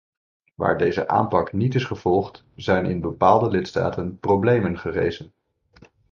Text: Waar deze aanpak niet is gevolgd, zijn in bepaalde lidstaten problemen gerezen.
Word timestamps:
Waar 0.55 0.77
deze 0.77 1.07
aanpak 1.07 1.53
niet 1.53 1.75
is 1.75 1.83
gevolgd, 1.83 2.43
zijn 2.55 2.85
in 2.85 3.01
bepaalde 3.01 3.49
lidstaten 3.49 4.19
problemen 4.19 4.79
gerezen. 4.79 5.33